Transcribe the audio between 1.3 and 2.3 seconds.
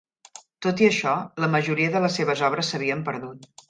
la majoria de les